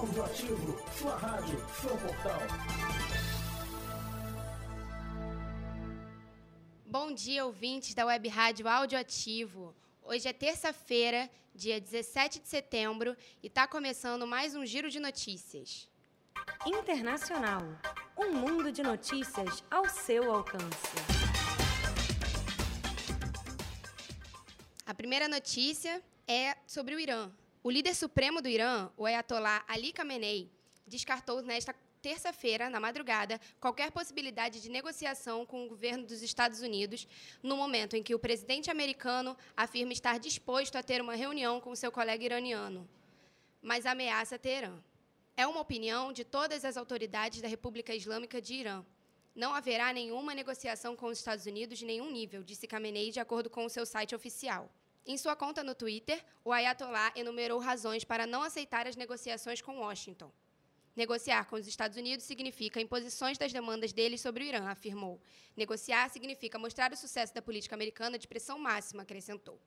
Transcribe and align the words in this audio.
Áudio 0.00 0.24
Ativo, 0.24 0.78
sua 0.98 1.14
rádio, 1.14 1.58
seu 1.78 1.90
portal. 1.90 2.40
Bom 6.86 7.12
dia, 7.12 7.44
ouvintes 7.44 7.92
da 7.92 8.06
Web 8.06 8.26
Rádio 8.28 8.66
Áudio 8.66 8.98
Ativo. 8.98 9.76
Hoje 10.02 10.26
é 10.26 10.32
terça-feira, 10.32 11.28
dia 11.54 11.78
17 11.78 12.40
de 12.40 12.48
setembro, 12.48 13.14
e 13.42 13.48
está 13.48 13.66
começando 13.66 14.26
mais 14.26 14.54
um 14.54 14.64
Giro 14.64 14.88
de 14.88 14.98
Notícias. 14.98 15.86
Internacional. 16.64 17.60
Um 18.16 18.32
mundo 18.32 18.72
de 18.72 18.82
notícias 18.82 19.62
ao 19.70 19.86
seu 19.86 20.32
alcance. 20.32 20.96
A 24.86 24.94
primeira 24.94 25.28
notícia 25.28 26.02
é 26.26 26.56
sobre 26.66 26.94
o 26.94 26.98
Irã. 26.98 27.30
O 27.62 27.70
líder 27.70 27.94
supremo 27.94 28.40
do 28.40 28.48
Irã, 28.48 28.90
o 28.96 29.04
Ayatollah 29.04 29.62
Ali 29.68 29.92
Khamenei, 29.92 30.50
descartou 30.86 31.42
nesta 31.42 31.74
terça-feira, 32.00 32.70
na 32.70 32.80
madrugada, 32.80 33.38
qualquer 33.60 33.90
possibilidade 33.90 34.62
de 34.62 34.70
negociação 34.70 35.44
com 35.44 35.66
o 35.66 35.68
governo 35.68 36.06
dos 36.06 36.22
Estados 36.22 36.62
Unidos, 36.62 37.06
no 37.42 37.58
momento 37.58 37.96
em 37.96 38.02
que 38.02 38.14
o 38.14 38.18
presidente 38.18 38.70
americano 38.70 39.36
afirma 39.54 39.92
estar 39.92 40.18
disposto 40.18 40.76
a 40.76 40.82
ter 40.82 41.02
uma 41.02 41.14
reunião 41.14 41.60
com 41.60 41.76
seu 41.76 41.92
colega 41.92 42.24
iraniano, 42.24 42.88
mas 43.60 43.84
ameaça 43.84 44.38
Teherã. 44.38 44.82
É 45.36 45.46
uma 45.46 45.60
opinião 45.60 46.14
de 46.14 46.24
todas 46.24 46.64
as 46.64 46.78
autoridades 46.78 47.42
da 47.42 47.48
República 47.48 47.94
Islâmica 47.94 48.40
de 48.40 48.54
Irã. 48.54 48.82
Não 49.34 49.54
haverá 49.54 49.92
nenhuma 49.92 50.34
negociação 50.34 50.96
com 50.96 51.08
os 51.08 51.18
Estados 51.18 51.44
Unidos 51.44 51.78
de 51.78 51.84
nenhum 51.84 52.10
nível, 52.10 52.42
disse 52.42 52.66
Khamenei 52.66 53.10
de 53.10 53.20
acordo 53.20 53.50
com 53.50 53.66
o 53.66 53.70
seu 53.70 53.84
site 53.84 54.14
oficial. 54.14 54.70
Em 55.06 55.16
sua 55.16 55.34
conta 55.34 55.64
no 55.64 55.74
Twitter, 55.74 56.22
o 56.44 56.52
Ayatollah 56.52 57.12
enumerou 57.16 57.58
razões 57.58 58.04
para 58.04 58.26
não 58.26 58.42
aceitar 58.42 58.86
as 58.86 58.96
negociações 58.96 59.60
com 59.60 59.78
Washington. 59.78 60.30
Negociar 60.94 61.46
com 61.46 61.56
os 61.56 61.66
Estados 61.66 61.96
Unidos 61.96 62.26
significa 62.26 62.80
imposições 62.80 63.38
das 63.38 63.52
demandas 63.52 63.92
deles 63.92 64.20
sobre 64.20 64.44
o 64.44 64.46
Irã, 64.46 64.68
afirmou. 64.68 65.20
Negociar 65.56 66.08
significa 66.10 66.58
mostrar 66.58 66.92
o 66.92 66.96
sucesso 66.96 67.34
da 67.34 67.40
política 67.40 67.74
americana 67.74 68.18
de 68.18 68.28
pressão 68.28 68.58
máxima, 68.58 69.02
acrescentou. 69.02 69.58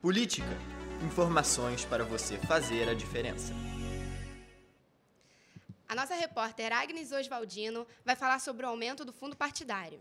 Política. 0.00 0.46
Informações 1.04 1.84
para 1.84 2.04
você 2.04 2.36
fazer 2.38 2.88
a 2.88 2.94
diferença. 2.94 3.52
A 5.88 5.94
nossa 5.94 6.14
repórter 6.14 6.72
Agnes 6.72 7.10
Oswaldino 7.12 7.86
vai 8.04 8.14
falar 8.14 8.38
sobre 8.38 8.64
o 8.64 8.68
aumento 8.68 9.04
do 9.04 9.12
fundo 9.12 9.36
partidário. 9.36 10.00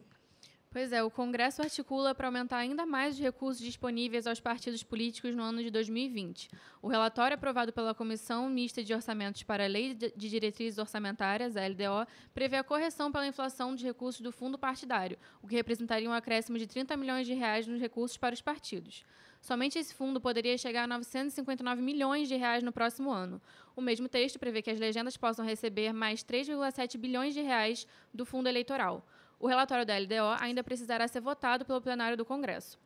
Pois 0.71 0.93
é, 0.93 1.01
o 1.01 1.09
Congresso 1.09 1.63
articula 1.63 2.13
para 2.13 2.27
aumentar 2.27 2.57
ainda 2.57 2.85
mais 2.85 3.15
os 3.15 3.19
recursos 3.19 3.59
disponíveis 3.59 4.27
aos 4.27 4.39
partidos 4.39 4.83
políticos 4.83 5.33
no 5.35 5.41
ano 5.41 5.63
de 5.63 5.71
2020. 5.71 6.47
O 6.79 6.87
relatório 6.87 7.33
aprovado 7.33 7.73
pela 7.73 7.95
Comissão 7.95 8.47
Mista 8.47 8.83
de 8.83 8.93
Orçamentos 8.93 9.41
para 9.41 9.63
a 9.63 9.67
Lei 9.67 9.95
de 9.95 10.29
Diretrizes 10.29 10.77
Orçamentárias, 10.77 11.57
a 11.57 11.65
LDO, 11.65 12.07
prevê 12.35 12.57
a 12.57 12.63
correção 12.63 13.11
pela 13.11 13.25
inflação 13.25 13.73
dos 13.73 13.83
recursos 13.83 14.21
do 14.21 14.31
fundo 14.31 14.59
partidário, 14.59 15.17
o 15.41 15.47
que 15.47 15.55
representaria 15.55 16.07
um 16.07 16.13
acréscimo 16.13 16.59
de 16.59 16.67
30 16.67 16.95
milhões 16.95 17.25
de 17.25 17.33
reais 17.33 17.65
nos 17.65 17.81
recursos 17.81 18.15
para 18.15 18.35
os 18.35 18.41
partidos. 18.41 19.03
Somente 19.41 19.79
esse 19.79 19.95
fundo 19.95 20.21
poderia 20.21 20.55
chegar 20.55 20.83
a 20.83 20.87
959 20.87 21.81
milhões 21.81 22.27
de 22.27 22.35
reais 22.35 22.61
no 22.61 22.71
próximo 22.71 23.09
ano. 23.09 23.41
O 23.75 23.81
mesmo 23.81 24.07
texto 24.07 24.37
prevê 24.37 24.61
que 24.61 24.69
as 24.69 24.79
legendas 24.79 25.17
possam 25.17 25.43
receber 25.43 25.93
mais 25.93 26.23
3,7 26.23 26.95
bilhões 26.95 27.33
de 27.33 27.41
reais 27.41 27.87
do 28.13 28.23
fundo 28.23 28.47
eleitoral. 28.47 29.03
O 29.39 29.47
relatório 29.47 29.85
da 29.85 29.97
LDO 29.97 30.37
ainda 30.41 30.63
precisará 30.63 31.07
ser 31.07 31.21
votado 31.21 31.63
pelo 31.63 31.81
plenário 31.81 32.17
do 32.17 32.25
Congresso. 32.25 32.77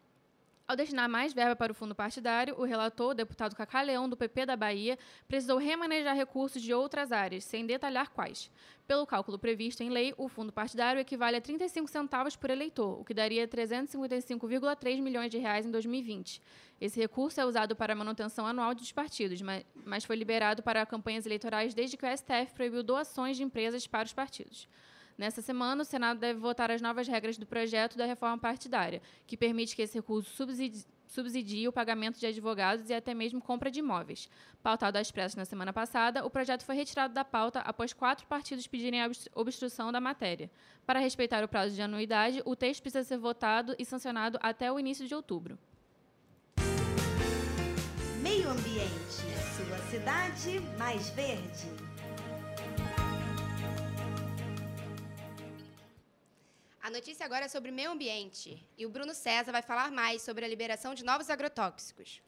Ao 0.65 0.77
destinar 0.77 1.09
mais 1.09 1.33
verba 1.33 1.57
para 1.57 1.73
o 1.73 1.75
fundo 1.75 1.93
partidário, 1.93 2.55
o 2.57 2.63
relator, 2.63 3.11
o 3.11 3.13
deputado 3.13 3.53
Cacá 3.53 3.81
Leão, 3.81 4.07
do 4.07 4.15
PP 4.15 4.45
da 4.45 4.55
Bahia, 4.55 4.97
precisou 5.27 5.57
remanejar 5.57 6.15
recursos 6.15 6.61
de 6.61 6.73
outras 6.73 7.11
áreas, 7.11 7.43
sem 7.43 7.65
detalhar 7.65 8.11
quais. 8.11 8.49
Pelo 8.87 9.05
cálculo 9.05 9.37
previsto 9.37 9.83
em 9.83 9.89
lei, 9.89 10.13
o 10.17 10.29
fundo 10.29 10.53
partidário 10.53 11.01
equivale 11.01 11.35
a 11.35 11.41
35 11.41 11.89
centavos 11.89 12.37
por 12.37 12.49
eleitor, 12.49 12.97
o 13.02 13.03
que 13.03 13.13
daria 13.13 13.45
355,3 13.45 15.02
milhões 15.02 15.30
de 15.30 15.37
reais 15.37 15.65
em 15.65 15.71
2020. 15.71 16.42
Esse 16.80 16.97
recurso 16.97 17.42
é 17.42 17.45
usado 17.45 17.75
para 17.75 17.92
a 17.92 17.95
manutenção 17.95 18.47
anual 18.47 18.73
dos 18.73 18.92
partidos, 18.92 19.42
mas 19.86 20.05
foi 20.05 20.15
liberado 20.15 20.63
para 20.63 20.86
campanhas 20.86 21.25
eleitorais 21.25 21.73
desde 21.73 21.97
que 21.97 22.05
o 22.05 22.17
STF 22.17 22.53
proibiu 22.53 22.83
doações 22.83 23.36
de 23.36 23.43
empresas 23.43 23.86
para 23.86 24.05
os 24.05 24.13
partidos. 24.13 24.69
Nessa 25.17 25.41
semana, 25.41 25.83
o 25.83 25.85
Senado 25.85 26.19
deve 26.19 26.39
votar 26.39 26.71
as 26.71 26.81
novas 26.81 27.07
regras 27.07 27.37
do 27.37 27.45
projeto 27.45 27.97
da 27.97 28.05
reforma 28.05 28.37
partidária, 28.37 29.01
que 29.27 29.37
permite 29.37 29.75
que 29.75 29.81
esse 29.83 29.97
recurso 29.97 30.31
subsidie, 31.07 31.67
o 31.67 31.71
pagamento 31.71 32.19
de 32.19 32.25
advogados 32.25 32.89
e 32.89 32.93
até 32.93 33.13
mesmo 33.13 33.39
compra 33.39 33.69
de 33.69 33.79
imóveis. 33.79 34.27
Pautado 34.63 34.97
às 34.97 35.11
pressas 35.11 35.35
na 35.35 35.45
semana 35.45 35.71
passada, 35.71 36.25
o 36.25 36.29
projeto 36.29 36.65
foi 36.65 36.75
retirado 36.75 37.13
da 37.13 37.23
pauta 37.23 37.59
após 37.59 37.93
quatro 37.93 38.25
partidos 38.25 38.65
pedirem 38.65 39.03
a 39.03 39.11
obstrução 39.35 39.91
da 39.91 40.01
matéria. 40.01 40.49
Para 40.85 40.99
respeitar 40.99 41.43
o 41.43 41.47
prazo 41.47 41.75
de 41.75 41.81
anuidade, 41.81 42.41
o 42.43 42.55
texto 42.55 42.81
precisa 42.81 43.03
ser 43.03 43.17
votado 43.17 43.75
e 43.77 43.85
sancionado 43.85 44.39
até 44.41 44.71
o 44.71 44.80
início 44.80 45.07
de 45.07 45.13
outubro. 45.13 45.59
Meio 48.21 48.49
Ambiente, 48.49 49.21
sua 49.55 49.77
cidade 49.91 50.59
mais 50.80 51.09
verde. 51.11 51.92
Notícia 56.93 57.26
agora 57.26 57.45
é 57.45 57.48
sobre 57.48 57.71
meio 57.71 57.92
ambiente. 57.92 58.64
E 58.77 58.86
o 58.86 58.89
Bruno 58.89 59.15
César 59.15 59.52
vai 59.52 59.64
falar 59.64 59.92
mais 59.92 60.21
sobre 60.21 60.45
a 60.45 60.48
liberação 60.48 60.93
de 60.93 61.04
novos 61.04 61.27
agrotóxicos. 61.27 62.21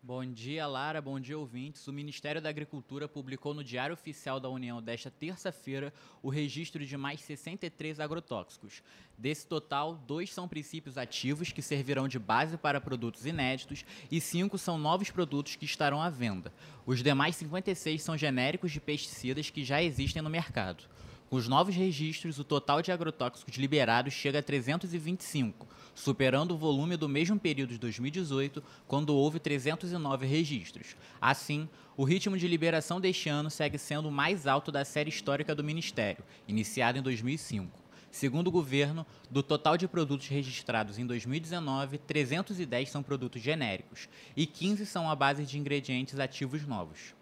Bom 0.00 0.24
dia, 0.24 0.66
Lara. 0.68 1.00
Bom 1.00 1.18
dia, 1.18 1.36
ouvintes. 1.36 1.88
O 1.88 1.92
Ministério 1.92 2.40
da 2.40 2.48
Agricultura 2.48 3.08
publicou 3.08 3.52
no 3.54 3.64
Diário 3.64 3.94
Oficial 3.94 4.38
da 4.38 4.48
União 4.48 4.80
desta 4.80 5.10
terça-feira 5.10 5.92
o 6.22 6.28
registro 6.28 6.86
de 6.86 6.96
mais 6.96 7.22
63 7.22 7.98
agrotóxicos. 7.98 8.82
Desse 9.18 9.48
total, 9.48 9.96
dois 10.06 10.32
são 10.32 10.46
princípios 10.46 10.96
ativos 10.96 11.50
que 11.50 11.62
servirão 11.62 12.06
de 12.06 12.18
base 12.18 12.56
para 12.56 12.80
produtos 12.80 13.26
inéditos 13.26 13.84
e 14.10 14.20
cinco 14.20 14.58
são 14.58 14.78
novos 14.78 15.10
produtos 15.10 15.56
que 15.56 15.64
estarão 15.64 16.00
à 16.00 16.10
venda. 16.10 16.52
Os 16.86 17.02
demais 17.02 17.34
56 17.34 18.00
são 18.00 18.16
genéricos 18.16 18.70
de 18.70 18.80
pesticidas 18.80 19.50
que 19.50 19.64
já 19.64 19.82
existem 19.82 20.22
no 20.22 20.30
mercado. 20.30 20.84
Com 21.34 21.38
os 21.38 21.48
novos 21.48 21.74
registros, 21.74 22.38
o 22.38 22.44
total 22.44 22.80
de 22.80 22.92
agrotóxicos 22.92 23.56
liberados 23.56 24.12
chega 24.12 24.38
a 24.38 24.42
325, 24.42 25.66
superando 25.92 26.52
o 26.52 26.56
volume 26.56 26.96
do 26.96 27.08
mesmo 27.08 27.36
período 27.40 27.70
de 27.70 27.78
2018, 27.78 28.62
quando 28.86 29.16
houve 29.16 29.40
309 29.40 30.28
registros. 30.28 30.94
Assim, 31.20 31.68
o 31.96 32.04
ritmo 32.04 32.38
de 32.38 32.46
liberação 32.46 33.00
deste 33.00 33.28
ano 33.28 33.50
segue 33.50 33.78
sendo 33.78 34.10
o 34.10 34.12
mais 34.12 34.46
alto 34.46 34.70
da 34.70 34.84
série 34.84 35.10
histórica 35.10 35.56
do 35.56 35.64
Ministério, 35.64 36.22
iniciado 36.46 36.98
em 36.98 37.02
2005. 37.02 37.68
Segundo 38.12 38.46
o 38.46 38.52
governo, 38.52 39.04
do 39.28 39.42
total 39.42 39.76
de 39.76 39.88
produtos 39.88 40.28
registrados 40.28 41.00
em 41.00 41.04
2019, 41.04 41.98
310 41.98 42.88
são 42.88 43.02
produtos 43.02 43.42
genéricos 43.42 44.08
e 44.36 44.46
15 44.46 44.86
são 44.86 45.10
à 45.10 45.16
base 45.16 45.44
de 45.44 45.58
ingredientes 45.58 46.20
ativos 46.20 46.64
novos. 46.64 47.12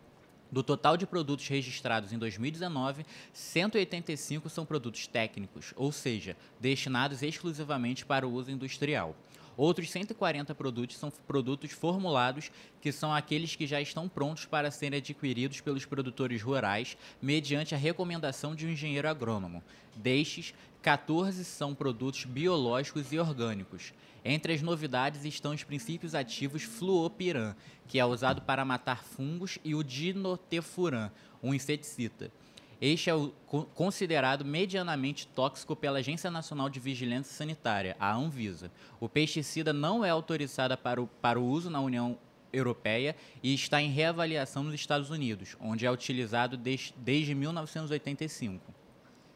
Do 0.52 0.62
total 0.62 0.98
de 0.98 1.06
produtos 1.06 1.48
registrados 1.48 2.12
em 2.12 2.18
2019, 2.18 3.06
185 3.32 4.50
são 4.50 4.66
produtos 4.66 5.06
técnicos, 5.06 5.72
ou 5.74 5.90
seja, 5.90 6.36
destinados 6.60 7.22
exclusivamente 7.22 8.04
para 8.04 8.28
o 8.28 8.32
uso 8.34 8.50
industrial. 8.50 9.16
Outros 9.56 9.90
140 9.90 10.54
produtos 10.54 10.96
são 10.96 11.10
produtos 11.10 11.72
formulados, 11.72 12.50
que 12.80 12.90
são 12.90 13.12
aqueles 13.12 13.54
que 13.54 13.66
já 13.66 13.80
estão 13.80 14.08
prontos 14.08 14.46
para 14.46 14.70
serem 14.70 14.98
adquiridos 14.98 15.60
pelos 15.60 15.84
produtores 15.84 16.42
rurais 16.42 16.96
mediante 17.20 17.74
a 17.74 17.78
recomendação 17.78 18.54
de 18.54 18.66
um 18.66 18.70
engenheiro 18.70 19.08
agrônomo. 19.08 19.62
Destes, 19.94 20.54
14 20.80 21.44
são 21.44 21.74
produtos 21.74 22.24
biológicos 22.24 23.12
e 23.12 23.18
orgânicos. 23.18 23.92
Entre 24.24 24.52
as 24.52 24.62
novidades 24.62 25.24
estão 25.24 25.52
os 25.52 25.64
princípios 25.64 26.14
ativos 26.14 26.62
fluopiran, 26.62 27.54
que 27.86 27.98
é 27.98 28.04
usado 28.04 28.42
para 28.42 28.64
matar 28.64 29.04
fungos, 29.04 29.58
e 29.64 29.74
o 29.74 29.82
dinotefuran, 29.82 31.10
um 31.42 31.52
inseticida. 31.52 32.30
Este 32.82 33.10
é 33.10 33.14
o, 33.14 33.32
considerado 33.76 34.44
medianamente 34.44 35.24
tóxico 35.28 35.76
pela 35.76 36.00
Agência 36.00 36.28
Nacional 36.32 36.68
de 36.68 36.80
Vigilância 36.80 37.32
Sanitária, 37.32 37.96
a 38.00 38.12
Anvisa. 38.12 38.72
O 38.98 39.08
pesticida 39.08 39.72
não 39.72 40.04
é 40.04 40.10
autorizado 40.10 40.76
para 40.76 41.00
o, 41.00 41.06
para 41.06 41.38
o 41.38 41.46
uso 41.46 41.70
na 41.70 41.80
União 41.80 42.18
Europeia 42.52 43.14
e 43.40 43.54
está 43.54 43.80
em 43.80 43.88
reavaliação 43.88 44.64
nos 44.64 44.74
Estados 44.74 45.10
Unidos, 45.10 45.56
onde 45.60 45.86
é 45.86 45.92
utilizado 45.92 46.56
desde, 46.56 46.92
desde 46.96 47.36
1985. 47.36 48.74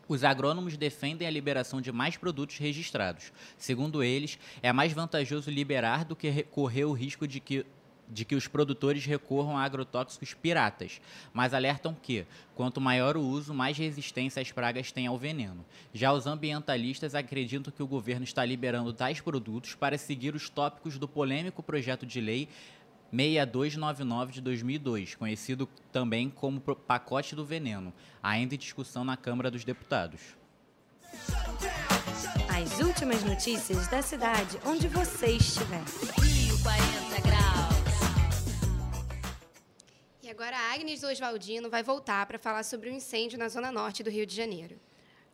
Os 0.08 0.24
agrônomos 0.24 0.76
defendem 0.76 1.28
a 1.28 1.30
liberação 1.30 1.80
de 1.80 1.92
mais 1.92 2.16
produtos 2.16 2.58
registrados. 2.58 3.32
Segundo 3.56 4.02
eles, 4.02 4.40
é 4.60 4.72
mais 4.72 4.92
vantajoso 4.92 5.52
liberar 5.52 6.04
do 6.04 6.16
que 6.16 6.42
correr 6.50 6.84
o 6.84 6.92
risco 6.92 7.28
de 7.28 7.38
que 7.38 7.64
de 8.08 8.24
que 8.24 8.34
os 8.34 8.46
produtores 8.46 9.04
recorram 9.04 9.56
a 9.56 9.62
agrotóxicos 9.62 10.34
piratas, 10.34 11.00
mas 11.32 11.52
alertam 11.52 11.94
que, 11.94 12.26
quanto 12.54 12.80
maior 12.80 13.16
o 13.16 13.22
uso, 13.22 13.52
mais 13.52 13.76
resistência 13.76 14.40
as 14.40 14.52
pragas 14.52 14.92
têm 14.92 15.06
ao 15.06 15.18
veneno. 15.18 15.64
Já 15.92 16.12
os 16.12 16.26
ambientalistas 16.26 17.14
acreditam 17.14 17.72
que 17.72 17.82
o 17.82 17.86
governo 17.86 18.24
está 18.24 18.44
liberando 18.44 18.92
tais 18.92 19.20
produtos 19.20 19.74
para 19.74 19.98
seguir 19.98 20.34
os 20.34 20.48
tópicos 20.48 20.98
do 20.98 21.08
polêmico 21.08 21.62
projeto 21.62 22.06
de 22.06 22.20
lei 22.20 22.48
6299 23.12 24.32
de 24.32 24.40
2002, 24.40 25.14
conhecido 25.14 25.68
também 25.92 26.28
como 26.28 26.60
pacote 26.60 27.34
do 27.34 27.44
veneno, 27.44 27.92
ainda 28.22 28.54
em 28.54 28.58
discussão 28.58 29.04
na 29.04 29.16
Câmara 29.16 29.50
dos 29.50 29.64
Deputados. 29.64 30.20
As 32.48 32.80
últimas 32.80 33.22
notícias 33.22 33.86
da 33.88 34.02
cidade 34.02 34.58
onde 34.64 34.88
você 34.88 35.26
estiver. 35.26 35.82
Rio 36.18 36.58
40 36.62 37.20
graus. 37.28 37.75
E 40.26 40.28
agora 40.28 40.56
a 40.56 40.72
Agnes 40.72 41.04
Oswaldino 41.04 41.70
vai 41.70 41.84
voltar 41.84 42.26
para 42.26 42.36
falar 42.36 42.64
sobre 42.64 42.90
o 42.90 42.92
incêndio 42.92 43.38
na 43.38 43.48
zona 43.48 43.70
norte 43.70 44.02
do 44.02 44.10
Rio 44.10 44.26
de 44.26 44.34
Janeiro. 44.34 44.76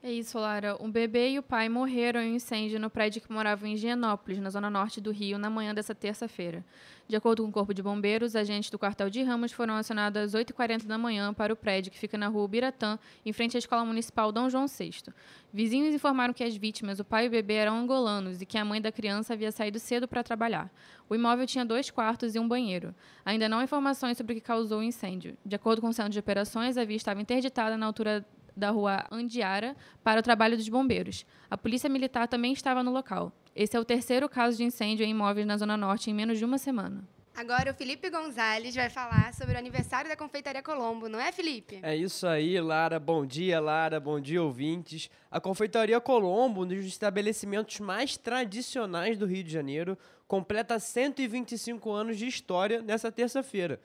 É 0.04 0.10
isso, 0.10 0.36
Lara. 0.36 0.76
Um 0.80 0.90
bebê 0.90 1.30
e 1.30 1.38
o 1.38 1.44
pai 1.44 1.68
morreram 1.68 2.20
em 2.20 2.32
um 2.32 2.34
incêndio 2.34 2.80
no 2.80 2.90
prédio 2.90 3.22
que 3.22 3.30
moravam 3.30 3.68
em 3.68 3.74
Higienópolis, 3.74 4.40
na 4.40 4.50
zona 4.50 4.68
norte 4.68 5.00
do 5.00 5.12
Rio, 5.12 5.38
na 5.38 5.48
manhã 5.48 5.72
dessa 5.72 5.94
terça-feira. 5.94 6.64
De 7.06 7.14
acordo 7.14 7.44
com 7.44 7.48
o 7.48 7.52
Corpo 7.52 7.72
de 7.72 7.84
Bombeiros, 7.84 8.34
agentes 8.34 8.68
do 8.68 8.80
quartel 8.80 9.08
de 9.08 9.22
Ramos 9.22 9.52
foram 9.52 9.76
acionados 9.76 10.20
às 10.20 10.34
8h40 10.34 10.86
da 10.86 10.98
manhã 10.98 11.32
para 11.32 11.52
o 11.52 11.56
prédio 11.56 11.92
que 11.92 11.98
fica 12.00 12.18
na 12.18 12.26
rua 12.26 12.48
Biratã, 12.48 12.98
em 13.24 13.32
frente 13.32 13.56
à 13.56 13.60
Escola 13.60 13.84
Municipal 13.84 14.32
Dom 14.32 14.50
João 14.50 14.66
VI. 14.66 14.92
Vizinhos 15.52 15.94
informaram 15.94 16.34
que 16.34 16.42
as 16.42 16.56
vítimas, 16.56 16.98
o 16.98 17.04
pai 17.04 17.26
e 17.26 17.28
o 17.28 17.30
bebê, 17.30 17.54
eram 17.54 17.78
angolanos 17.78 18.42
e 18.42 18.46
que 18.46 18.58
a 18.58 18.64
mãe 18.64 18.80
da 18.80 18.90
criança 18.90 19.34
havia 19.34 19.52
saído 19.52 19.78
cedo 19.78 20.08
para 20.08 20.24
trabalhar. 20.24 20.68
O 21.08 21.14
imóvel 21.14 21.46
tinha 21.46 21.64
dois 21.64 21.92
quartos 21.92 22.34
e 22.34 22.40
um 22.40 22.48
banheiro. 22.48 22.92
Ainda 23.24 23.48
não 23.48 23.60
há 23.60 23.62
informações 23.62 24.16
sobre 24.16 24.32
o 24.32 24.34
que 24.36 24.42
causou 24.42 24.80
o 24.80 24.82
incêndio. 24.82 25.36
De 25.46 25.54
acordo 25.54 25.80
com 25.80 25.90
o 25.90 25.92
Centro 25.92 26.10
de 26.10 26.18
Operações, 26.18 26.76
a 26.76 26.84
via 26.84 26.96
estava 26.96 27.22
interditada 27.22 27.76
na 27.76 27.86
altura 27.86 28.26
da 28.56 28.70
rua 28.70 29.06
Andiara 29.10 29.76
para 30.02 30.20
o 30.20 30.22
trabalho 30.22 30.56
dos 30.56 30.68
bombeiros. 30.68 31.26
A 31.50 31.56
polícia 31.56 31.88
militar 31.88 32.28
também 32.28 32.52
estava 32.52 32.82
no 32.82 32.90
local. 32.90 33.32
Esse 33.54 33.76
é 33.76 33.80
o 33.80 33.84
terceiro 33.84 34.28
caso 34.28 34.56
de 34.56 34.64
incêndio 34.64 35.04
em 35.04 35.10
imóveis 35.10 35.46
na 35.46 35.56
Zona 35.56 35.76
Norte 35.76 36.10
em 36.10 36.14
menos 36.14 36.38
de 36.38 36.44
uma 36.44 36.58
semana. 36.58 37.04
Agora 37.34 37.72
o 37.72 37.74
Felipe 37.74 38.10
Gonzalez 38.10 38.74
vai 38.74 38.90
falar 38.90 39.32
sobre 39.32 39.54
o 39.54 39.58
aniversário 39.58 40.08
da 40.08 40.16
Confeitaria 40.16 40.62
Colombo, 40.62 41.08
não 41.08 41.18
é, 41.18 41.32
Felipe? 41.32 41.80
É 41.82 41.96
isso 41.96 42.26
aí, 42.26 42.60
Lara. 42.60 43.00
Bom 43.00 43.24
dia, 43.24 43.58
Lara. 43.58 43.98
Bom 43.98 44.20
dia, 44.20 44.42
ouvintes. 44.42 45.08
A 45.30 45.40
Confeitaria 45.40 45.98
Colombo, 45.98 46.62
um 46.62 46.66
dos 46.66 46.84
estabelecimentos 46.84 47.80
mais 47.80 48.18
tradicionais 48.18 49.16
do 49.16 49.24
Rio 49.24 49.42
de 49.42 49.50
Janeiro, 49.50 49.96
completa 50.28 50.78
125 50.78 51.90
anos 51.90 52.18
de 52.18 52.26
história 52.26 52.82
nessa 52.82 53.10
terça-feira. 53.10 53.80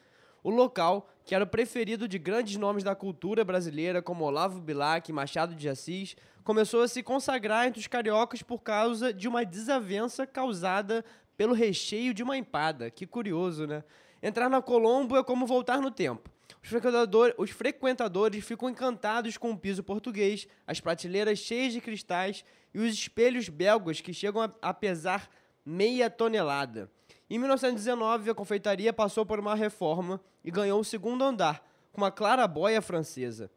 O 0.48 0.50
local, 0.50 1.10
que 1.26 1.36
era 1.36 1.44
o 1.44 1.48
preferido 1.48 2.08
de 2.08 2.18
grandes 2.18 2.56
nomes 2.56 2.82
da 2.82 2.96
cultura 2.96 3.44
brasileira 3.44 4.02
como 4.02 4.24
Olavo 4.24 4.62
Bilac 4.62 5.12
e 5.12 5.14
Machado 5.14 5.54
de 5.54 5.68
Assis, 5.68 6.16
começou 6.42 6.84
a 6.84 6.88
se 6.88 7.04
consagrar 7.04 7.68
entre 7.68 7.82
os 7.82 7.88
cariocas 7.88 8.42
por 8.42 8.60
causa 8.60 9.12
de 9.12 9.28
uma 9.28 9.44
desavença 9.44 10.26
causada 10.26 11.04
pelo 11.36 11.54
recheio 11.54 12.14
de 12.14 12.24
uma 12.24 12.38
empada. 12.38 12.90
Que 12.90 13.06
curioso, 13.06 13.68
né? 13.68 13.84
Entrar 14.24 14.50
na 14.50 14.62
Colombo 14.62 15.18
é 15.18 15.22
como 15.22 15.46
voltar 15.46 15.82
no 15.82 15.92
tempo. 15.92 16.30
Os 16.64 16.70
frequentadores, 16.70 17.36
os 17.38 17.50
frequentadores 17.50 18.46
ficam 18.46 18.70
encantados 18.70 19.36
com 19.36 19.52
o 19.52 19.58
piso 19.58 19.84
português, 19.84 20.48
as 20.66 20.80
prateleiras 20.80 21.40
cheias 21.40 21.74
de 21.74 21.82
cristais 21.82 22.46
e 22.74 22.80
os 22.80 22.94
espelhos 22.94 23.50
belgas 23.50 24.00
que 24.00 24.14
chegam 24.14 24.42
a, 24.42 24.50
a 24.62 24.74
pesar 24.74 25.30
meia 25.66 26.10
tonelada. 26.10 26.90
Em 27.30 27.38
1919, 27.38 28.30
a 28.30 28.34
confeitaria 28.34 28.94
passou 28.94 29.26
por 29.26 29.40
uma 29.40 29.54
reforma 29.54 30.22
e 30.44 30.50
ganhou 30.50 30.80
o 30.80 30.86
segundo 30.86 31.24
andar, 31.24 31.62
com 31.92 32.00
uma 32.00 32.12
clarabóia 32.12 32.82
francesa. 32.82 33.52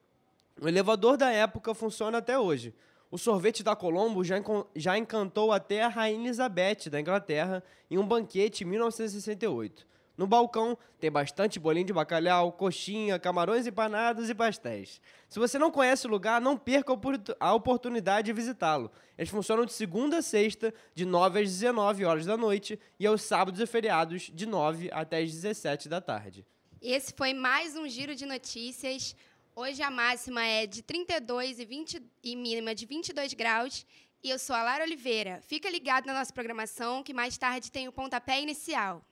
O 0.61 0.67
elevador 0.67 1.17
da 1.17 1.31
época 1.31 1.73
funciona 1.73 2.19
até 2.19 2.39
hoje. 2.39 2.75
O 3.11 3.19
sorvete 3.19 3.63
da 3.63 3.77
Colombo 3.77 4.25
já, 4.25 4.37
já 4.75 4.99
encantou 4.99 5.53
até 5.53 5.83
a 5.83 5.89
Rainha 5.89 6.27
Elizabeth 6.27 6.91
da 6.91 7.01
Inglaterra 7.01 7.63
em 7.91 7.97
um 7.97 8.07
banquete 8.07 8.65
em 8.65 8.67
1968. 8.67 9.87
No 10.21 10.27
balcão 10.27 10.77
tem 10.99 11.11
bastante 11.11 11.59
bolinho 11.59 11.87
de 11.87 11.95
bacalhau, 11.95 12.53
coxinha, 12.53 13.19
camarões 13.19 13.67
empanados 13.67 14.29
e 14.29 14.35
pastéis. 14.35 15.01
Se 15.31 15.39
você 15.39 15.59
não 15.59 15.71
conhece 15.71 16.07
o 16.07 16.11
lugar, 16.11 16.43
não 16.43 16.59
perca 16.59 16.93
a 17.41 17.55
oportunidade 17.55 18.27
de 18.27 18.33
visitá-lo. 18.35 18.93
Eles 19.17 19.31
funcionam 19.31 19.65
de 19.65 19.73
segunda 19.73 20.19
a 20.19 20.23
sexta, 20.23 20.75
de 20.95 21.07
9 21.07 21.41
às 21.41 21.49
19 21.49 22.05
horas 22.05 22.27
da 22.27 22.37
noite, 22.37 22.79
e 22.99 23.07
aos 23.07 23.23
sábados 23.23 23.63
e 23.63 23.67
feriados, 23.67 24.31
de 24.35 24.45
9 24.45 24.91
até 24.93 25.23
as 25.23 25.33
17 25.33 25.89
da 25.89 26.03
tarde. 26.03 26.45
Esse 26.83 27.15
foi 27.17 27.33
mais 27.33 27.75
um 27.75 27.89
giro 27.89 28.15
de 28.15 28.27
notícias. 28.27 29.17
Hoje 29.57 29.83
a 29.83 29.91
máxima 29.91 30.45
é 30.45 30.67
de 30.67 30.83
32 30.83 31.61
e, 31.61 31.65
20, 31.65 32.03
e 32.23 32.37
mínima 32.37 32.75
de 32.75 32.85
22 32.85 33.33
graus. 33.33 33.87
E 34.23 34.29
eu 34.29 34.39
sou 34.39 34.55
a 34.55 34.63
Lara 34.63 34.85
Oliveira. 34.85 35.41
Fica 35.41 35.71
ligado 35.71 36.05
na 36.05 36.13
nossa 36.13 36.31
programação, 36.31 37.03
que 37.03 37.15
mais 37.15 37.39
tarde 37.39 37.73
tem 37.73 37.89
o 37.89 37.93
pontapé 37.93 38.39
inicial. 38.43 39.03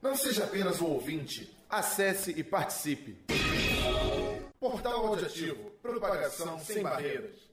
Não 0.00 0.14
seja 0.14 0.44
apenas 0.44 0.80
um 0.80 0.86
ouvinte. 0.86 1.56
Acesse 1.68 2.30
e 2.30 2.44
participe. 2.44 3.16
Portal 4.60 5.06
Auditivo. 5.06 5.70
Propagação 5.82 6.58
sem 6.60 6.82
barreiras. 6.82 7.47